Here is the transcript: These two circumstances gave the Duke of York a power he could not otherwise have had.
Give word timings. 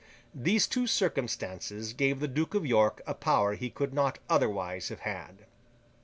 These 0.33 0.65
two 0.65 0.87
circumstances 0.87 1.93
gave 1.93 2.19
the 2.21 2.27
Duke 2.27 2.55
of 2.55 2.65
York 2.65 3.03
a 3.05 3.13
power 3.13 3.53
he 3.53 3.69
could 3.69 3.93
not 3.93 4.17
otherwise 4.31 4.89
have 4.89 5.01
had. 5.01 5.45